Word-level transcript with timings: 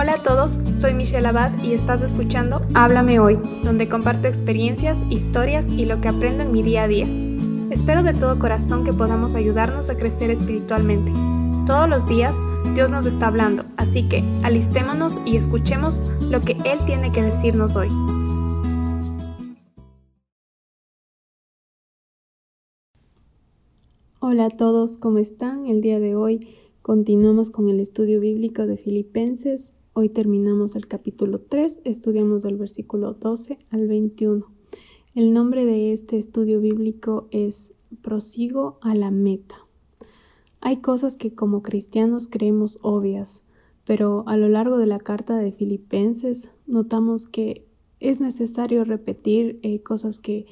Hola 0.00 0.12
a 0.12 0.22
todos, 0.22 0.60
soy 0.76 0.94
Michelle 0.94 1.26
Abad 1.26 1.60
y 1.60 1.72
estás 1.72 2.02
escuchando 2.02 2.62
Háblame 2.74 3.18
Hoy, 3.18 3.36
donde 3.64 3.88
comparto 3.88 4.28
experiencias, 4.28 5.02
historias 5.10 5.66
y 5.66 5.86
lo 5.86 6.00
que 6.00 6.06
aprendo 6.06 6.44
en 6.44 6.52
mi 6.52 6.62
día 6.62 6.84
a 6.84 6.86
día. 6.86 7.04
Espero 7.72 8.04
de 8.04 8.14
todo 8.14 8.38
corazón 8.38 8.84
que 8.84 8.92
podamos 8.92 9.34
ayudarnos 9.34 9.90
a 9.90 9.96
crecer 9.96 10.30
espiritualmente. 10.30 11.10
Todos 11.66 11.88
los 11.88 12.06
días 12.06 12.32
Dios 12.76 12.92
nos 12.92 13.06
está 13.06 13.26
hablando, 13.26 13.64
así 13.76 14.08
que 14.08 14.22
alistémonos 14.44 15.18
y 15.26 15.36
escuchemos 15.36 16.00
lo 16.30 16.42
que 16.42 16.52
Él 16.64 16.78
tiene 16.86 17.10
que 17.10 17.22
decirnos 17.22 17.74
hoy. 17.74 17.88
Hola 24.20 24.44
a 24.44 24.50
todos, 24.50 24.96
¿cómo 24.96 25.18
están? 25.18 25.66
El 25.66 25.80
día 25.80 25.98
de 25.98 26.14
hoy 26.14 26.56
continuamos 26.82 27.50
con 27.50 27.68
el 27.68 27.80
estudio 27.80 28.20
bíblico 28.20 28.64
de 28.64 28.76
Filipenses. 28.76 29.72
Hoy 30.00 30.10
terminamos 30.10 30.76
el 30.76 30.86
capítulo 30.86 31.40
3, 31.40 31.80
estudiamos 31.82 32.44
del 32.44 32.56
versículo 32.56 33.14
12 33.14 33.58
al 33.70 33.88
21. 33.88 34.46
El 35.16 35.32
nombre 35.32 35.66
de 35.66 35.92
este 35.92 36.20
estudio 36.20 36.60
bíblico 36.60 37.26
es 37.32 37.74
Prosigo 38.00 38.78
a 38.80 38.94
la 38.94 39.10
meta. 39.10 39.56
Hay 40.60 40.76
cosas 40.76 41.16
que 41.16 41.34
como 41.34 41.62
cristianos 41.62 42.28
creemos 42.28 42.78
obvias, 42.82 43.42
pero 43.84 44.22
a 44.28 44.36
lo 44.36 44.48
largo 44.48 44.78
de 44.78 44.86
la 44.86 45.00
carta 45.00 45.36
de 45.36 45.50
Filipenses 45.50 46.52
notamos 46.68 47.26
que 47.26 47.66
es 47.98 48.20
necesario 48.20 48.84
repetir 48.84 49.58
eh, 49.64 49.82
cosas 49.82 50.20
que 50.20 50.46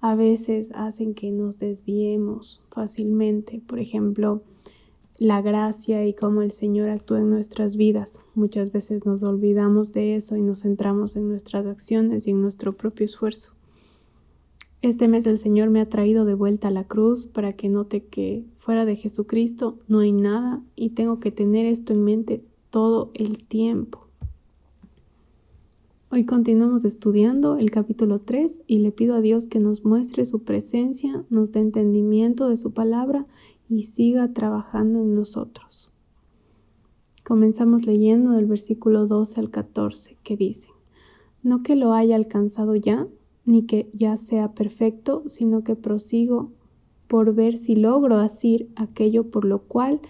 a 0.00 0.16
veces 0.16 0.70
hacen 0.74 1.14
que 1.14 1.30
nos 1.30 1.60
desviemos 1.60 2.66
fácilmente. 2.72 3.62
Por 3.64 3.78
ejemplo, 3.78 4.42
la 5.18 5.42
gracia 5.42 6.06
y 6.06 6.14
cómo 6.14 6.42
el 6.42 6.52
Señor 6.52 6.90
actúa 6.90 7.18
en 7.18 7.30
nuestras 7.30 7.76
vidas. 7.76 8.20
Muchas 8.34 8.70
veces 8.70 9.04
nos 9.04 9.22
olvidamos 9.22 9.92
de 9.92 10.14
eso 10.14 10.36
y 10.36 10.42
nos 10.42 10.62
centramos 10.62 11.16
en 11.16 11.28
nuestras 11.28 11.66
acciones 11.66 12.26
y 12.26 12.30
en 12.30 12.40
nuestro 12.40 12.76
propio 12.76 13.04
esfuerzo. 13.04 13.52
Este 14.80 15.08
mes 15.08 15.26
el 15.26 15.38
Señor 15.38 15.70
me 15.70 15.80
ha 15.80 15.88
traído 15.88 16.24
de 16.24 16.34
vuelta 16.34 16.68
a 16.68 16.70
la 16.70 16.84
cruz 16.84 17.26
para 17.26 17.52
que 17.52 17.68
note 17.68 18.04
que 18.04 18.44
fuera 18.58 18.84
de 18.84 18.94
Jesucristo 18.94 19.76
no 19.88 19.98
hay 20.00 20.12
nada 20.12 20.62
y 20.76 20.90
tengo 20.90 21.18
que 21.18 21.32
tener 21.32 21.66
esto 21.66 21.92
en 21.92 22.04
mente 22.04 22.44
todo 22.70 23.10
el 23.14 23.42
tiempo. 23.42 24.06
Hoy 26.10 26.24
continuamos 26.24 26.84
estudiando 26.84 27.56
el 27.56 27.70
capítulo 27.72 28.20
3 28.20 28.62
y 28.66 28.78
le 28.78 28.92
pido 28.92 29.16
a 29.16 29.20
Dios 29.20 29.48
que 29.48 29.58
nos 29.58 29.84
muestre 29.84 30.24
su 30.26 30.42
presencia, 30.44 31.24
nos 31.28 31.50
dé 31.52 31.60
entendimiento 31.60 32.48
de 32.48 32.56
su 32.56 32.72
palabra 32.72 33.26
y 33.68 33.84
siga 33.84 34.32
trabajando 34.32 35.00
en 35.00 35.14
nosotros. 35.14 35.90
Comenzamos 37.24 37.86
leyendo 37.86 38.32
del 38.32 38.46
versículo 38.46 39.06
12 39.06 39.40
al 39.40 39.50
14 39.50 40.16
que 40.22 40.36
dice, 40.36 40.70
no 41.42 41.62
que 41.62 41.76
lo 41.76 41.92
haya 41.92 42.16
alcanzado 42.16 42.74
ya, 42.74 43.06
ni 43.44 43.64
que 43.64 43.90
ya 43.92 44.16
sea 44.16 44.52
perfecto, 44.52 45.22
sino 45.26 45.62
que 45.62 45.76
prosigo 45.76 46.50
por 47.06 47.34
ver 47.34 47.56
si 47.56 47.76
logro 47.76 48.16
asir 48.16 48.70
aquello 48.76 49.30
por 49.30 49.44
lo 49.44 49.60
cual 49.60 50.00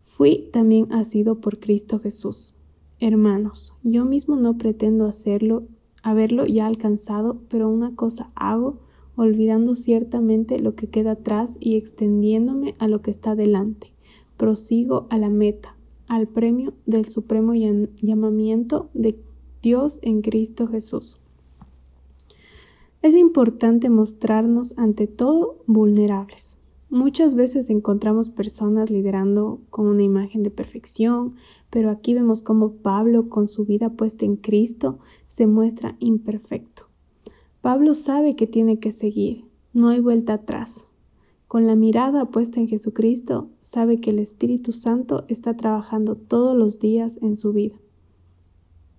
fui 0.00 0.48
también 0.52 0.92
asido 0.92 1.40
por 1.40 1.60
Cristo 1.60 1.98
Jesús. 1.98 2.54
Hermanos, 2.98 3.74
yo 3.84 4.04
mismo 4.04 4.34
no 4.34 4.58
pretendo 4.58 5.06
hacerlo, 5.06 5.62
haberlo 6.02 6.46
ya 6.46 6.66
alcanzado, 6.66 7.40
pero 7.48 7.68
una 7.68 7.94
cosa 7.94 8.32
hago, 8.34 8.80
olvidando 9.18 9.74
ciertamente 9.74 10.60
lo 10.60 10.76
que 10.76 10.86
queda 10.86 11.12
atrás 11.12 11.56
y 11.58 11.76
extendiéndome 11.76 12.76
a 12.78 12.86
lo 12.86 13.02
que 13.02 13.10
está 13.10 13.34
delante. 13.34 13.92
Prosigo 14.36 15.08
a 15.10 15.18
la 15.18 15.28
meta, 15.28 15.76
al 16.06 16.28
premio 16.28 16.72
del 16.86 17.06
supremo 17.06 17.52
llamamiento 17.54 18.88
de 18.94 19.18
Dios 19.60 19.98
en 20.02 20.22
Cristo 20.22 20.68
Jesús. 20.68 21.20
Es 23.02 23.14
importante 23.14 23.90
mostrarnos 23.90 24.78
ante 24.78 25.08
todo 25.08 25.58
vulnerables. 25.66 26.58
Muchas 26.88 27.34
veces 27.34 27.70
encontramos 27.70 28.30
personas 28.30 28.88
liderando 28.88 29.60
con 29.70 29.88
una 29.88 30.04
imagen 30.04 30.44
de 30.44 30.50
perfección, 30.50 31.34
pero 31.70 31.90
aquí 31.90 32.14
vemos 32.14 32.42
cómo 32.42 32.72
Pablo, 32.72 33.28
con 33.28 33.48
su 33.48 33.66
vida 33.66 33.90
puesta 33.90 34.24
en 34.24 34.36
Cristo, 34.36 35.00
se 35.26 35.46
muestra 35.46 35.96
imperfecto. 35.98 36.87
Pablo 37.60 37.94
sabe 37.94 38.36
que 38.36 38.46
tiene 38.46 38.78
que 38.78 38.92
seguir, 38.92 39.44
no 39.72 39.88
hay 39.88 40.00
vuelta 40.00 40.34
atrás. 40.34 40.86
Con 41.46 41.66
la 41.66 41.74
mirada 41.74 42.26
puesta 42.26 42.60
en 42.60 42.68
Jesucristo, 42.68 43.48
sabe 43.60 44.00
que 44.00 44.10
el 44.10 44.18
Espíritu 44.18 44.72
Santo 44.72 45.24
está 45.28 45.56
trabajando 45.56 46.14
todos 46.14 46.56
los 46.56 46.78
días 46.78 47.18
en 47.22 47.36
su 47.36 47.52
vida. 47.52 47.76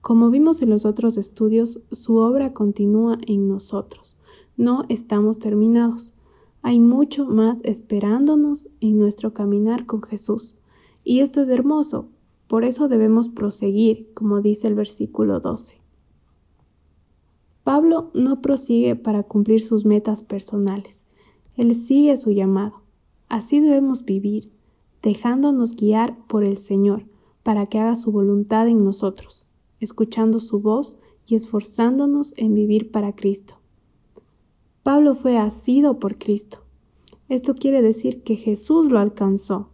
Como 0.01 0.29
vimos 0.29 0.61
en 0.61 0.69
los 0.69 0.85
otros 0.85 1.17
estudios, 1.17 1.81
su 1.91 2.15
obra 2.17 2.53
continúa 2.53 3.17
en 3.27 3.47
nosotros. 3.47 4.17
No 4.57 4.85
estamos 4.89 5.39
terminados 5.39 6.13
hay 6.61 6.79
mucho 6.79 7.25
más 7.25 7.61
esperándonos 7.63 8.67
en 8.81 8.99
nuestro 8.99 9.33
caminar 9.33 9.85
con 9.85 10.01
Jesús. 10.01 10.59
Y 11.03 11.21
esto 11.21 11.41
es 11.41 11.49
hermoso, 11.49 12.09
por 12.47 12.65
eso 12.65 12.87
debemos 12.89 13.29
proseguir, 13.29 14.09
como 14.13 14.41
dice 14.41 14.67
el 14.67 14.75
versículo 14.75 15.39
12. 15.39 15.78
Pablo 17.69 18.09
no 18.15 18.41
prosigue 18.41 18.95
para 18.95 19.21
cumplir 19.21 19.61
sus 19.61 19.85
metas 19.85 20.23
personales, 20.23 21.03
él 21.55 21.75
sigue 21.75 22.17
su 22.17 22.31
llamado. 22.31 22.81
Así 23.27 23.59
debemos 23.59 24.05
vivir, 24.05 24.49
dejándonos 25.03 25.75
guiar 25.75 26.17
por 26.25 26.43
el 26.43 26.57
Señor, 26.57 27.05
para 27.43 27.67
que 27.67 27.77
haga 27.77 27.95
su 27.95 28.11
voluntad 28.11 28.67
en 28.67 28.83
nosotros, 28.83 29.45
escuchando 29.79 30.39
su 30.39 30.61
voz 30.61 30.97
y 31.27 31.35
esforzándonos 31.35 32.33
en 32.37 32.55
vivir 32.55 32.89
para 32.89 33.13
Cristo. 33.13 33.59
Pablo 34.81 35.13
fue 35.13 35.37
asido 35.37 35.99
por 35.99 36.17
Cristo. 36.17 36.63
Esto 37.27 37.53
quiere 37.53 37.83
decir 37.83 38.23
que 38.23 38.35
Jesús 38.35 38.89
lo 38.89 38.97
alcanzó. 38.97 39.69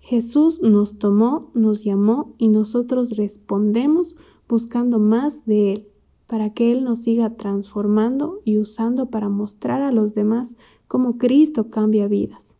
Jesús 0.00 0.62
nos 0.62 0.98
tomó, 0.98 1.50
nos 1.52 1.84
llamó 1.84 2.34
y 2.38 2.48
nosotros 2.48 3.18
respondemos 3.18 4.16
buscando 4.48 4.98
más 4.98 5.44
de 5.44 5.74
Él, 5.74 5.91
para 6.32 6.48
que 6.48 6.72
Él 6.72 6.82
nos 6.82 7.00
siga 7.00 7.36
transformando 7.36 8.40
y 8.46 8.56
usando 8.56 9.10
para 9.10 9.28
mostrar 9.28 9.82
a 9.82 9.92
los 9.92 10.14
demás 10.14 10.54
cómo 10.88 11.18
Cristo 11.18 11.68
cambia 11.68 12.08
vidas. 12.08 12.56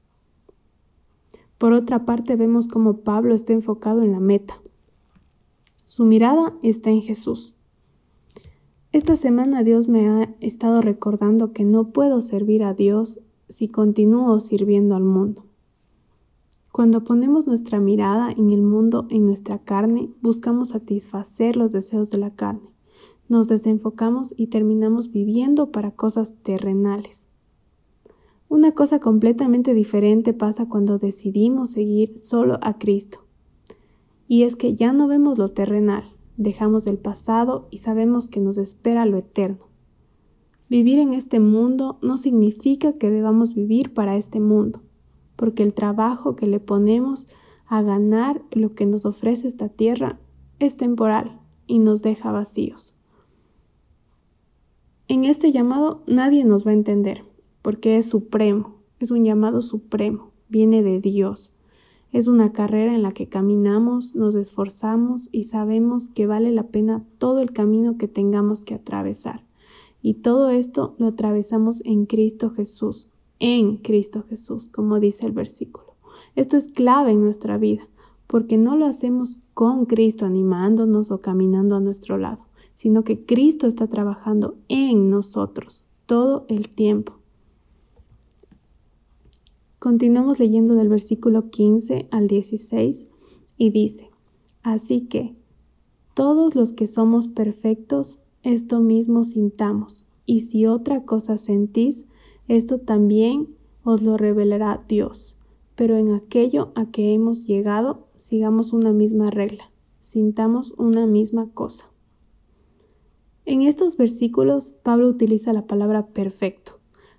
Por 1.57 1.73
otra 1.73 2.05
parte, 2.05 2.37
vemos 2.37 2.69
cómo 2.69 2.99
Pablo 2.99 3.35
está 3.35 3.55
enfocado 3.55 4.03
en 4.03 4.13
la 4.13 4.21
meta. 4.21 4.61
Su 5.87 6.05
mirada 6.05 6.53
está 6.63 6.91
en 6.91 7.01
Jesús. 7.01 7.55
Esta 8.93 9.17
semana 9.17 9.63
Dios 9.63 9.89
me 9.89 10.07
ha 10.07 10.35
estado 10.41 10.83
recordando 10.83 11.55
que 11.55 11.65
no 11.65 11.93
puedo 11.93 12.21
servir 12.21 12.65
a 12.65 12.75
Dios 12.75 13.21
si 13.49 13.69
continúo 13.69 14.39
sirviendo 14.41 14.97
al 14.97 15.05
mundo. 15.05 15.47
Cuando 16.73 17.05
ponemos 17.05 17.47
nuestra 17.47 17.81
mirada 17.81 18.33
en 18.33 18.51
el 18.51 18.61
mundo, 18.61 19.07
en 19.09 19.25
nuestra 19.25 19.61
carne, 19.61 20.11
buscamos 20.21 20.69
satisfacer 20.69 21.57
los 21.57 21.73
deseos 21.73 22.11
de 22.11 22.19
la 22.19 22.35
carne. 22.35 22.72
Nos 23.33 23.49
desenfocamos 23.49 24.35
y 24.37 24.49
terminamos 24.49 25.11
viviendo 25.11 25.71
para 25.71 25.93
cosas 25.93 26.35
terrenales. 26.43 27.25
Una 28.51 28.73
cosa 28.73 28.99
completamente 28.99 29.73
diferente 29.73 30.35
pasa 30.35 30.69
cuando 30.69 30.99
decidimos 30.99 31.71
seguir 31.71 32.19
solo 32.19 32.59
a 32.61 32.77
Cristo. 32.77 33.25
Y 34.29 34.43
es 34.43 34.55
que 34.55 34.75
ya 34.75 34.93
no 34.93 35.09
vemos 35.09 35.39
lo 35.39 35.49
terrenal, 35.49 36.05
dejamos 36.37 36.87
el 36.87 36.99
pasado 36.99 37.69
y 37.71 37.79
sabemos 37.79 38.29
que 38.29 38.39
nos 38.39 38.59
espera 38.59 39.07
lo 39.07 39.17
eterno. 39.17 39.65
Vivir 40.69 40.99
en 40.99 41.15
este 41.15 41.41
mundo 41.41 41.97
no 42.03 42.19
significa 42.19 42.93
que 42.93 43.09
debamos 43.09 43.55
vivir 43.55 43.95
para 43.95 44.19
este 44.19 44.41
mundo, 44.41 44.83
porque 45.37 45.63
el 45.63 45.73
trabajo 45.73 46.37
que 46.37 46.47
le 46.47 46.61
ponemos 46.61 47.29
a 47.67 47.81
ganar 47.81 48.43
lo 48.51 48.75
que 48.75 48.85
nos 48.85 49.07
ofrece 49.07 49.49
esta 49.49 49.71
tierra 49.71 50.19
es 50.59 50.77
temporal 50.77 51.41
y 51.67 51.79
nos 51.79 52.03
deja 52.03 52.31
vacíos. 52.31 52.92
En 55.13 55.27
este 55.27 55.53
llamado 55.53 56.01
nadie 56.07 56.43
nos 56.43 56.67
va 56.67 56.71
a 56.71 56.73
entender, 56.73 57.23
porque 57.61 57.99
es 57.99 58.09
supremo, 58.09 58.77
es 58.99 59.11
un 59.11 59.23
llamado 59.23 59.61
supremo, 59.61 60.31
viene 60.49 60.83
de 60.83 61.01
Dios. 61.01 61.53
Es 62.13 62.29
una 62.29 62.53
carrera 62.53 62.95
en 62.95 63.03
la 63.03 63.13
que 63.13 63.29
caminamos, 63.29 64.15
nos 64.15 64.35
esforzamos 64.35 65.29
y 65.31 65.45
sabemos 65.45 66.09
que 66.09 66.27
vale 66.27 66.51
la 66.51 66.69
pena 66.69 67.05
todo 67.19 67.41
el 67.41 67.53
camino 67.53 67.99
que 67.99 68.09
tengamos 68.09 68.65
que 68.65 68.73
atravesar. 68.73 69.45
Y 70.01 70.15
todo 70.15 70.49
esto 70.49 70.95
lo 70.97 71.09
atravesamos 71.09 71.83
en 71.85 72.07
Cristo 72.07 72.49
Jesús, 72.49 73.11
en 73.39 73.77
Cristo 73.77 74.23
Jesús, 74.23 74.69
como 74.69 74.99
dice 74.99 75.27
el 75.27 75.33
versículo. 75.33 75.95
Esto 76.37 76.57
es 76.57 76.69
clave 76.69 77.11
en 77.11 77.23
nuestra 77.23 77.59
vida, 77.59 77.87
porque 78.27 78.57
no 78.57 78.79
lo 78.79 78.87
hacemos 78.87 79.41
con 79.53 79.85
Cristo 79.85 80.25
animándonos 80.25 81.11
o 81.11 81.21
caminando 81.21 81.77
a 81.77 81.81
nuestro 81.81 82.17
lado, 82.17 82.47
sino 82.75 83.05
que 83.05 83.25
Cristo 83.25 83.67
está 83.67 83.87
trabajando 83.87 84.57
en 84.69 85.11
nosotros 85.11 85.87
todo 86.07 86.45
el 86.49 86.69
tiempo. 86.69 87.15
Continuamos 89.79 90.39
leyendo 90.39 90.75
del 90.75 90.89
versículo 90.89 91.51
15 91.51 92.07
al 92.11 92.29
16 92.29 93.09
y 93.59 93.71
dice, 93.71 94.11
así 94.63 95.03
que, 95.03 95.35
todos 96.15 96.55
los 96.55 96.73
que 96.73 96.87
somos 96.87 97.27
perfectos, 97.27 98.21
esto 98.43 98.81
mismo 98.81 99.25
sintamos, 99.25 100.05
y 100.27 100.43
si 100.43 100.67
otra 100.67 101.05
cosa 101.05 101.37
sentís, 101.37 102.05
esto 102.49 102.79
también 102.79 103.49
os 103.83 104.03
lo 104.03 104.17
revelará 104.17 104.85
Dios. 104.89 105.37
Pero 105.75 105.97
en 105.97 106.13
aquello 106.13 106.71
a 106.75 106.87
que 106.87 107.13
hemos 107.15 107.47
llegado, 107.47 108.07
sigamos 108.17 108.73
una 108.73 108.93
misma 108.93 109.31
regla, 109.31 109.71
sintamos 110.01 110.75
una 110.77 111.07
misma 111.07 111.49
cosa. 111.55 111.92
En 113.45 113.63
estos 113.63 113.97
versículos, 113.97 114.71
Pablo 114.71 115.09
utiliza 115.09 115.53
la 115.53 115.67
palabra 115.67 116.07
perfecto, 116.07 116.79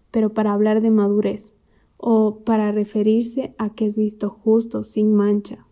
pero 0.10 0.34
para 0.34 0.54
hablar 0.54 0.82
de 0.82 0.90
madurez, 0.90 1.56
o 1.98 2.40
para 2.40 2.72
referirse 2.74 3.56
a 3.58 3.70
que 3.70 3.86
es 3.86 3.98
visto 3.98 4.30
justo, 4.30 4.84
sin 4.84 5.16
mancha, 5.16 5.66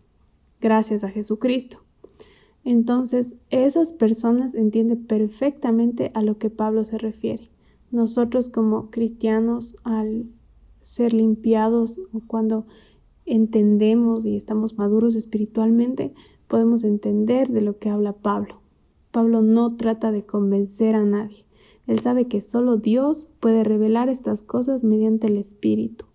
gracias 0.62 1.04
a 1.04 1.10
Jesucristo. 1.10 1.82
Entonces, 2.64 3.34
esas 3.50 3.92
personas 3.92 4.54
entienden 4.54 5.04
perfectamente 5.04 6.10
a 6.14 6.22
lo 6.22 6.38
que 6.38 6.48
Pablo 6.48 6.84
se 6.84 6.96
refiere. 6.96 7.50
Nosotros 7.90 8.48
como 8.48 8.90
cristianos, 8.90 9.76
al 9.84 10.24
ser 10.80 11.12
limpiados 11.12 12.00
o 12.14 12.22
cuando 12.26 12.66
entendemos 13.26 14.24
y 14.24 14.36
estamos 14.36 14.78
maduros 14.78 15.16
espiritualmente, 15.16 16.14
podemos 16.48 16.84
entender 16.84 17.48
de 17.48 17.60
lo 17.60 17.78
que 17.78 17.90
habla 17.90 18.14
Pablo. 18.14 18.61
Pablo 19.12 19.42
no 19.42 19.76
trata 19.76 20.10
de 20.10 20.24
convencer 20.24 20.94
a 20.94 21.04
nadie. 21.04 21.44
Él 21.86 21.98
sabe 21.98 22.28
que 22.28 22.40
solo 22.40 22.78
Dios 22.78 23.28
puede 23.40 23.62
revelar 23.62 24.08
estas 24.08 24.42
cosas 24.42 24.84
mediante 24.84 25.26
el 25.26 25.36
Espíritu. 25.36 26.06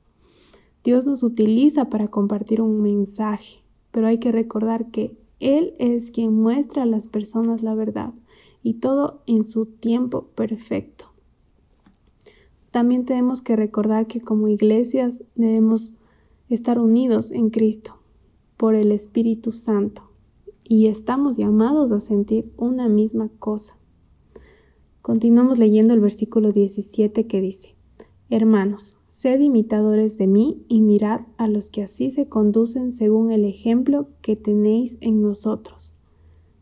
Dios 0.83 1.05
nos 1.05 1.21
utiliza 1.21 1.91
para 1.91 2.07
compartir 2.07 2.59
un 2.59 2.81
mensaje, 2.81 3.59
pero 3.91 4.07
hay 4.07 4.17
que 4.17 4.31
recordar 4.31 4.89
que 4.89 5.15
él 5.39 5.75
es 5.77 6.09
quien 6.09 6.33
muestra 6.33 6.83
a 6.83 6.88
las 6.88 7.05
personas 7.05 7.61
la 7.61 7.75
verdad 7.75 8.13
y 8.63 8.75
todo 8.75 9.21
en 9.27 9.44
su 9.44 9.67
tiempo 9.67 10.23
perfecto. 10.33 11.05
También 12.71 13.05
tenemos 13.05 13.41
que 13.41 13.55
recordar 13.55 14.07
que 14.07 14.21
como 14.21 14.47
iglesias 14.47 15.23
debemos 15.35 15.94
estar 16.49 16.79
unidos 16.79 17.29
en 17.29 17.51
Cristo 17.51 17.97
por 18.55 18.73
el 18.73 18.91
Espíritu 18.91 19.51
Santo 19.51 20.06
y 20.69 20.88
estamos 20.88 21.38
llamados 21.38 21.92
a 21.92 22.02
sentir 22.02 22.52
una 22.58 22.90
misma 22.90 23.30
cosa. 23.40 23.78
Continuamos 25.02 25.58
leyendo 25.58 25.94
el 25.94 26.02
versículo 26.02 26.52
17 26.52 27.28
que 27.28 27.42
dice, 27.42 27.75
Hermanos, 28.30 28.98
Sed 29.08 29.40
imitadores 29.40 30.19
de 30.19 30.28
mí 30.28 30.64
y 30.68 30.81
mirad 30.81 31.22
a 31.38 31.48
los 31.48 31.72
que 31.72 31.81
así 31.81 32.12
se 32.12 32.28
conducen 32.28 32.92
según 32.92 33.31
el 33.31 33.46
ejemplo 33.46 34.10
que 34.22 34.36
tenéis 34.36 35.00
en 35.02 35.24
nosotros. 35.24 35.96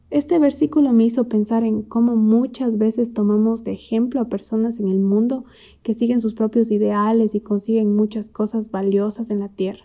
Este 0.09 0.39
versículo 0.39 0.93
me 0.93 1.03
hizo 1.03 1.27
pensar 1.27 1.65
en 1.65 1.81
cómo 1.81 2.15
muchas 2.15 2.77
veces 2.77 3.13
tomamos 3.13 3.65
de 3.65 3.73
ejemplo 3.73 4.21
a 4.21 4.29
personas 4.29 4.79
en 4.79 4.87
el 4.87 5.01
mundo 5.01 5.43
que 5.83 5.93
siguen 5.93 6.21
sus 6.21 6.33
propios 6.33 6.71
ideales 6.71 7.35
y 7.35 7.41
consiguen 7.41 7.93
muchas 7.93 8.29
cosas 8.29 8.71
valiosas 8.71 9.31
en 9.31 9.39
la 9.39 9.49
tierra. 9.49 9.83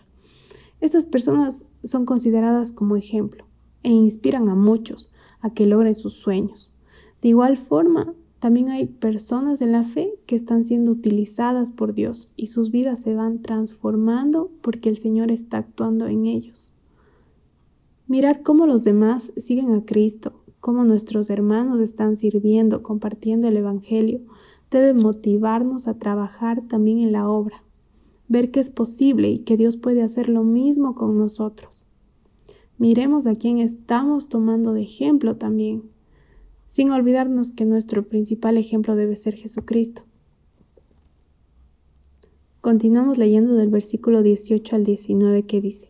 Estas 0.79 1.05
personas 1.05 1.65
son 1.83 2.05
consideradas 2.05 2.71
como 2.71 2.95
ejemplo 2.95 3.43
e 3.83 3.89
inspiran 3.89 4.49
a 4.49 4.55
muchos 4.55 5.09
a 5.41 5.53
que 5.53 5.65
logren 5.65 5.95
sus 5.95 6.13
sueños. 6.13 6.71
De 7.21 7.29
igual 7.29 7.57
forma, 7.57 8.13
también 8.39 8.69
hay 8.69 8.87
personas 8.87 9.59
de 9.59 9.67
la 9.67 9.83
fe 9.83 10.15
que 10.25 10.35
están 10.35 10.63
siendo 10.63 10.91
utilizadas 10.91 11.71
por 11.71 11.93
Dios 11.93 12.31
y 12.35 12.47
sus 12.47 12.71
vidas 12.71 12.99
se 12.99 13.13
van 13.13 13.43
transformando 13.43 14.49
porque 14.61 14.89
el 14.89 14.97
Señor 14.97 15.29
está 15.29 15.59
actuando 15.59 16.07
en 16.07 16.25
ellos. 16.25 16.73
Mirar 18.07 18.41
cómo 18.41 18.65
los 18.65 18.83
demás 18.83 19.31
siguen 19.37 19.71
a 19.73 19.85
Cristo, 19.85 20.41
cómo 20.59 20.83
nuestros 20.83 21.29
hermanos 21.29 21.79
están 21.79 22.17
sirviendo, 22.17 22.81
compartiendo 22.81 23.47
el 23.47 23.57
Evangelio, 23.57 24.21
debe 24.71 24.93
motivarnos 24.93 25.87
a 25.87 25.99
trabajar 25.99 26.61
también 26.67 26.97
en 26.99 27.11
la 27.11 27.29
obra, 27.29 27.63
ver 28.27 28.49
que 28.49 28.59
es 28.59 28.69
posible 28.69 29.29
y 29.29 29.39
que 29.39 29.55
Dios 29.57 29.77
puede 29.77 30.01
hacer 30.01 30.29
lo 30.29 30.43
mismo 30.43 30.95
con 30.95 31.17
nosotros. 31.17 31.85
Miremos 32.81 33.27
a 33.27 33.35
quién 33.35 33.59
estamos 33.59 34.27
tomando 34.27 34.73
de 34.73 34.81
ejemplo 34.81 35.35
también 35.35 35.83
sin 36.67 36.89
olvidarnos 36.89 37.51
que 37.51 37.63
nuestro 37.63 38.01
principal 38.01 38.57
ejemplo 38.57 38.95
debe 38.95 39.15
ser 39.15 39.35
Jesucristo. 39.35 40.01
Continuamos 42.59 43.19
leyendo 43.19 43.53
del 43.53 43.69
versículo 43.69 44.23
18 44.23 44.77
al 44.77 44.83
19 44.83 45.43
que 45.43 45.61
dice, 45.61 45.89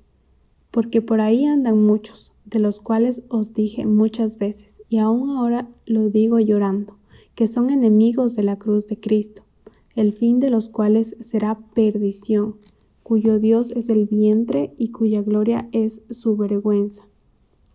Porque 0.70 1.02
por 1.02 1.22
ahí 1.22 1.46
andan 1.46 1.82
muchos, 1.82 2.34
de 2.44 2.60
los 2.60 2.82
cuales 2.82 3.24
os 3.30 3.54
dije 3.54 3.86
muchas 3.86 4.38
veces, 4.38 4.76
y 4.90 4.98
aún 4.98 5.30
ahora 5.30 5.70
lo 5.86 6.10
digo 6.10 6.42
llorando, 6.42 6.98
que 7.36 7.48
son 7.48 7.70
enemigos 7.70 8.36
de 8.36 8.44
la 8.44 8.58
cruz 8.58 8.88
de 8.88 9.00
Cristo, 9.00 9.44
el 9.96 10.12
fin 10.12 10.42
de 10.42 10.50
los 10.50 10.68
cuales 10.68 11.16
será 11.22 11.58
perdición, 11.74 12.56
cuyo 13.12 13.40
Dios 13.40 13.72
es 13.72 13.90
el 13.90 14.06
vientre 14.06 14.74
y 14.78 14.92
cuya 14.92 15.22
gloria 15.22 15.68
es 15.74 16.02
su 16.12 16.38
vergüenza, 16.38 17.04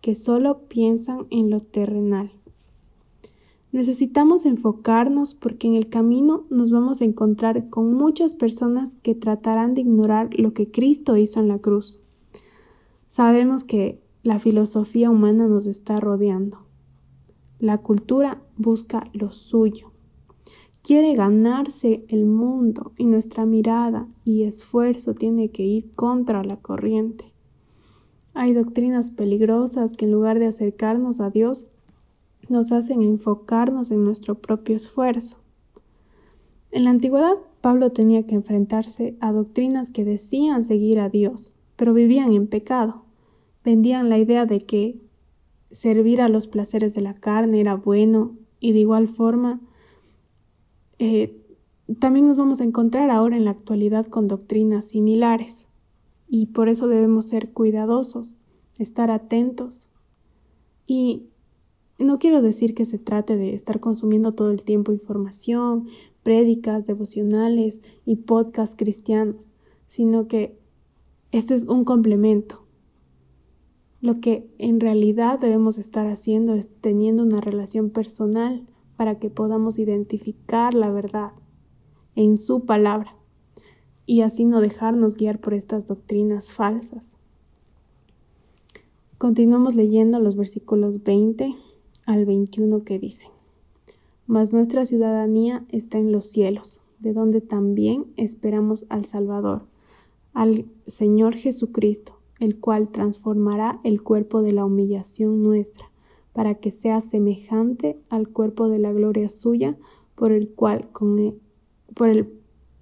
que 0.01 0.15
solo 0.15 0.67
piensan 0.67 1.27
en 1.29 1.51
lo 1.51 1.59
terrenal 1.59 2.31
Necesitamos 3.71 4.47
enfocarnos 4.47 5.35
porque 5.35 5.67
en 5.67 5.75
el 5.75 5.89
camino 5.89 6.45
nos 6.49 6.71
vamos 6.71 7.01
a 7.01 7.05
encontrar 7.05 7.69
con 7.69 7.93
muchas 7.93 8.33
personas 8.33 8.95
que 9.03 9.13
tratarán 9.13 9.75
de 9.75 9.81
ignorar 9.81 10.31
lo 10.33 10.55
que 10.55 10.71
Cristo 10.71 11.17
hizo 11.17 11.39
en 11.39 11.49
la 11.49 11.59
cruz. 11.59 11.99
Sabemos 13.07 13.63
que 13.63 14.01
la 14.23 14.39
filosofía 14.39 15.11
humana 15.11 15.47
nos 15.47 15.67
está 15.67 15.99
rodeando. 15.99 16.65
La 17.59 17.77
cultura 17.77 18.41
busca 18.57 19.07
lo 19.13 19.31
suyo. 19.31 19.91
Quiere 20.87 21.15
ganarse 21.15 22.05
el 22.07 22.25
mundo 22.25 22.93
y 22.97 23.03
nuestra 23.03 23.45
mirada 23.45 24.07
y 24.23 24.43
esfuerzo 24.43 25.13
tiene 25.13 25.49
que 25.49 25.63
ir 25.63 25.93
contra 25.95 26.45
la 26.45 26.55
corriente. 26.55 27.25
Hay 28.33 28.53
doctrinas 28.53 29.11
peligrosas 29.11 29.97
que 29.97 30.05
en 30.05 30.13
lugar 30.13 30.39
de 30.39 30.45
acercarnos 30.45 31.19
a 31.19 31.29
Dios, 31.29 31.67
nos 32.47 32.71
hacen 32.71 33.01
enfocarnos 33.01 33.91
en 33.91 34.05
nuestro 34.05 34.35
propio 34.35 34.77
esfuerzo. 34.77 35.35
En 36.71 36.85
la 36.85 36.91
antigüedad, 36.91 37.35
Pablo 37.59 37.89
tenía 37.89 38.25
que 38.25 38.35
enfrentarse 38.35 39.17
a 39.19 39.33
doctrinas 39.33 39.89
que 39.89 40.05
decían 40.05 40.63
seguir 40.63 41.01
a 41.01 41.09
Dios, 41.09 41.53
pero 41.75 41.93
vivían 41.93 42.31
en 42.31 42.47
pecado. 42.47 43.03
Vendían 43.61 44.07
la 44.07 44.19
idea 44.19 44.45
de 44.45 44.61
que 44.61 45.01
servir 45.69 46.21
a 46.21 46.29
los 46.29 46.47
placeres 46.47 46.93
de 46.93 47.01
la 47.01 47.13
carne 47.13 47.59
era 47.59 47.75
bueno 47.75 48.37
y 48.61 48.71
de 48.71 48.79
igual 48.79 49.09
forma 49.09 49.59
eh, 50.99 51.35
también 51.99 52.27
nos 52.27 52.37
vamos 52.37 52.59
a 52.59 52.63
encontrar 52.63 53.09
ahora 53.09 53.37
en 53.37 53.45
la 53.45 53.51
actualidad 53.51 54.05
con 54.05 54.27
doctrinas 54.27 54.85
similares 54.85 55.67
y 56.27 56.47
por 56.47 56.69
eso 56.69 56.87
debemos 56.87 57.27
ser 57.27 57.51
cuidadosos, 57.51 58.35
estar 58.77 59.09
atentos 59.11 59.89
y 60.85 61.23
no 61.97 62.19
quiero 62.19 62.41
decir 62.41 62.75
que 62.75 62.85
se 62.85 62.99
trate 62.99 63.37
de 63.37 63.53
estar 63.53 63.79
consumiendo 63.79 64.33
todo 64.33 64.51
el 64.51 64.63
tiempo 64.63 64.91
información, 64.91 65.87
prédicas, 66.23 66.85
devocionales 66.85 67.81
y 68.05 68.17
podcasts 68.17 68.75
cristianos, 68.77 69.51
sino 69.87 70.27
que 70.27 70.57
este 71.31 71.55
es 71.55 71.63
un 71.63 71.85
complemento. 71.85 72.63
Lo 74.01 74.19
que 74.19 74.47
en 74.59 74.79
realidad 74.79 75.39
debemos 75.39 75.77
estar 75.77 76.07
haciendo 76.07 76.53
es 76.53 76.69
teniendo 76.81 77.23
una 77.23 77.41
relación 77.41 77.89
personal 77.89 78.63
para 78.97 79.19
que 79.19 79.29
podamos 79.29 79.79
identificar 79.79 80.73
la 80.73 80.91
verdad 80.91 81.31
en 82.15 82.35
su 82.35 82.65
palabra 82.65 83.15
y 84.07 84.21
así 84.21 84.43
no 84.43 84.59
dejarnos 84.59 85.15
guiar 85.17 85.39
por 85.39 85.53
estas 85.53 85.85
doctrinas 85.85 86.51
falsas. 86.51 87.17
Continuamos 89.17 89.75
leyendo 89.75 90.19
los 90.19 90.35
versículos 90.35 91.03
20 91.03 91.55
al 92.05 92.25
21 92.25 92.83
que 92.83 92.99
dice, 92.99 93.27
Mas 94.25 94.53
nuestra 94.53 94.85
ciudadanía 94.85 95.65
está 95.69 95.97
en 95.97 96.11
los 96.11 96.25
cielos, 96.25 96.81
de 96.99 97.13
donde 97.13 97.41
también 97.41 98.05
esperamos 98.15 98.85
al 98.89 99.05
Salvador, 99.05 99.63
al 100.33 100.65
Señor 100.85 101.35
Jesucristo, 101.35 102.17
el 102.39 102.59
cual 102.59 102.89
transformará 102.89 103.79
el 103.83 104.01
cuerpo 104.01 104.41
de 104.41 104.53
la 104.53 104.65
humillación 104.65 105.43
nuestra, 105.43 105.89
para 106.37 106.53
que 106.53 106.71
sea 106.71 107.01
semejante 107.01 107.97
al 108.11 108.27
cuerpo 108.27 108.69
de 108.69 108.77
la 108.77 108.93
gloria 108.93 109.27
suya, 109.27 109.75
por 110.13 110.31
el 110.31 110.49
cual 110.49 110.87
con 110.91 111.33
por 111.95 112.09
el 112.09 112.31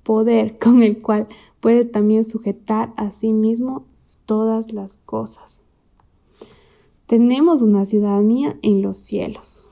poder 0.03 0.57
con 0.59 0.83
el 0.83 1.01
cual 1.01 1.29
puede 1.61 1.85
también 1.85 2.25
sujetar 2.25 2.91
a 2.97 3.11
sí 3.11 3.31
mismo 3.31 3.85
todas 4.25 4.73
las 4.73 4.97
cosas. 4.97 5.61
Tenemos 7.07 7.61
una 7.61 7.85
ciudadanía 7.85 8.59
en 8.61 8.81
los 8.81 8.97
cielos. 8.97 9.65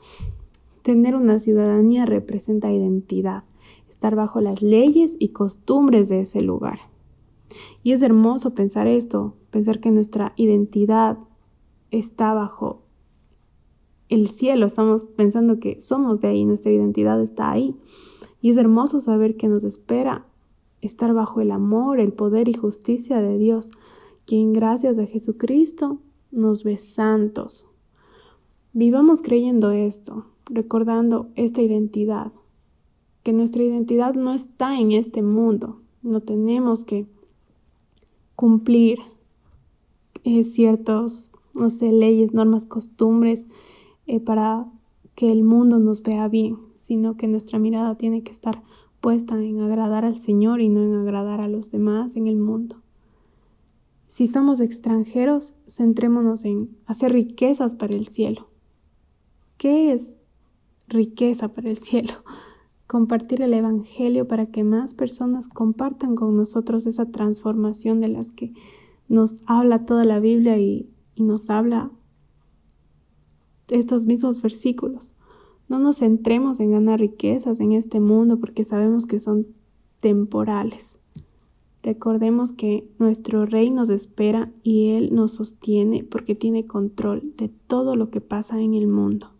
Tener 0.81 1.13
una 1.17 1.39
ciudadanía 1.39 2.05
representa 2.05 2.71
identidad, 2.71 3.43
estar 3.89 4.15
bajo 4.15 4.39
las 4.39 4.61
leyes 4.61 5.17
y 5.19 5.33
costumbres 5.33 6.07
de 6.07 6.21
ese 6.21 6.39
lugar. 6.39 6.79
Y 7.83 7.91
es 7.91 8.01
hermoso 8.01 8.55
pensar 8.55 8.87
esto, 8.87 9.33
pensar 9.51 9.81
que 9.81 9.91
nuestra 9.91 10.31
identidad 10.37 11.17
está 11.91 12.33
bajo 12.33 12.82
el 14.13 14.29
cielo, 14.29 14.67
estamos 14.67 15.05
pensando 15.05 15.60
que 15.60 15.79
somos 15.79 16.22
de 16.22 16.27
ahí, 16.27 16.46
nuestra 16.46 16.72
identidad 16.72 17.20
está 17.22 17.51
ahí. 17.51 17.75
Y 18.41 18.51
es 18.51 18.58
hermoso 18.58 19.01
saber 19.01 19.38
que 19.38 19.48
nos 19.48 19.63
espera 19.63 20.25
estar 20.82 21.13
bajo 21.13 21.41
el 21.41 21.50
amor, 21.51 22.00
el 22.00 22.13
poder 22.13 22.48
y 22.48 22.53
justicia 22.53 23.22
de 23.22 23.38
Dios, 23.39 23.72
quien 24.25 24.53
gracias 24.53 25.00
a 25.00 25.08
Jesucristo 25.08 25.98
nos 26.32 26.63
ve 26.63 26.77
santos. 26.77 27.67
Vivamos 28.74 29.22
creyendo 29.22 29.72
esto, 29.72 30.25
recordando 30.46 31.29
esta 31.36 31.62
identidad, 31.62 32.32
que 33.24 33.34
nuestra 33.34 33.63
identidad 33.63 34.13
no 34.13 34.34
está 34.34 34.77
en 34.77 34.91
este 34.91 35.24
mundo, 35.24 35.79
no 36.03 36.22
tenemos 36.22 36.86
que 36.86 37.08
cumplir 38.36 39.00
eh, 40.24 40.43
ciertos, 40.43 41.32
no 41.53 41.70
sé, 41.70 41.91
leyes, 41.91 42.34
normas, 42.34 42.65
costumbres 42.65 43.48
eh, 44.07 44.19
para 44.19 44.65
que 45.15 45.31
el 45.31 45.43
mundo 45.43 45.79
nos 45.79 46.03
vea 46.03 46.27
bien, 46.27 46.57
sino 46.75 47.15
que 47.15 47.27
nuestra 47.27 47.60
mirada 47.60 47.95
tiene 47.95 48.24
que 48.24 48.31
estar 48.31 48.62
puesta 49.00 49.41
en 49.41 49.60
agradar 49.60 50.05
al 50.05 50.19
Señor 50.19 50.62
y 50.62 50.69
no 50.69 50.81
en 50.81 50.95
agradar 50.95 51.41
a 51.41 51.48
los 51.48 51.72
demás 51.72 52.15
en 52.15 52.27
el 52.27 52.38
mundo. 52.38 52.77
Si 54.07 54.27
somos 54.27 54.60
extranjeros, 54.60 55.55
centrémonos 55.67 56.45
en 56.45 56.69
hacer 56.86 57.13
riquezas 57.13 57.75
para 57.75 57.95
el 57.95 58.07
cielo. 58.07 58.48
¿Qué 59.57 59.91
es 59.91 60.17
riqueza 60.88 61.53
para 61.53 61.69
el 61.69 61.77
cielo? 61.77 62.13
Compartir 62.88 63.41
el 63.41 63.53
Evangelio 63.53 64.27
para 64.27 64.45
que 64.48 64.63
más 64.63 64.93
personas 64.93 65.48
compartan 65.48 66.15
con 66.15 66.38
nosotros 66.38 66.86
esa 66.86 67.07
transformación 67.07 68.01
de 68.01 68.10
las 68.10 68.31
que 68.31 68.53
nos 69.10 69.41
habla 69.48 69.86
toda 69.86 70.05
la 70.05 70.19
Biblia 70.19 70.60
y, 70.60 70.89
y 71.15 71.24
nos 71.24 71.50
habla 71.50 71.91
estos 73.70 74.05
mismos 74.05 74.41
versículos. 74.41 75.12
No 75.70 75.79
nos 75.79 76.00
centremos 76.00 76.60
en 76.60 76.72
ganar 76.72 77.00
riquezas 77.00 77.60
en 77.60 77.72
este 77.72 78.00
mundo 78.00 78.39
porque 78.39 78.63
sabemos 78.63 79.08
que 79.08 79.20
son 79.20 79.48
temporales. 80.00 81.00
Recordemos 81.82 82.53
que 82.53 82.88
nuestro 82.98 83.46
Rey 83.46 83.70
nos 83.70 83.89
espera 83.89 84.50
y 84.63 84.91
Él 84.91 85.13
nos 85.13 85.34
sostiene 85.34 86.03
porque 86.03 86.34
tiene 86.34 86.65
control 86.65 87.34
de 87.38 87.50
todo 87.50 87.96
lo 87.96 88.10
que 88.10 88.22
pasa 88.22 88.62
en 88.62 88.74
el 88.74 88.88
mundo. 88.88 89.34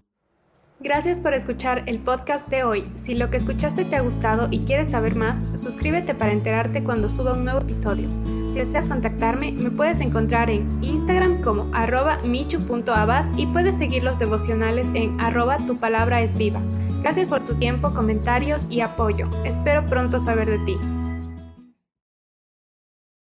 Gracias 0.84 1.22
por 1.22 1.34
escuchar 1.34 1.84
el 1.86 2.00
podcast 2.00 2.50
de 2.50 2.66
hoy. 2.66 2.84
Si 2.96 3.16
lo 3.16 3.30
que 3.30 3.38
escuchaste 3.38 3.86
te 3.86 3.96
ha 3.96 4.02
gustado 4.02 4.50
y 4.52 4.60
quieres 4.60 4.92
saber 4.92 5.16
más, 5.16 5.40
suscríbete 5.58 6.14
para 6.14 6.34
enterarte 6.34 6.84
cuando 6.84 7.10
suba 7.10 7.32
un 7.32 7.46
nuevo 7.46 7.62
episodio. 7.62 8.10
Si 8.52 8.60
deseas 8.60 8.88
contactarme, 8.88 9.54
me 9.54 9.72
puedes 9.72 10.02
encontrar 10.02 10.50
en 10.50 10.84
Instagram 10.84 11.33
como 11.44 11.68
arroba 11.74 12.20
michu.abad 12.26 13.26
y 13.38 13.46
puedes 13.48 13.78
seguir 13.78 14.04
los 14.04 14.18
devocionales 14.20 14.90
en 14.94 15.20
arroba 15.20 15.58
tu 15.58 15.78
palabra 15.78 16.22
es 16.22 16.36
viva. 16.36 16.62
Gracias 17.02 17.28
por 17.28 17.42
tu 17.42 17.56
tiempo, 17.56 17.94
comentarios 17.94 18.66
y 18.70 18.82
apoyo. 18.82 19.28
Espero 19.44 19.86
pronto 19.86 20.20
saber 20.20 20.50
de 20.50 20.60
ti. 20.60 20.78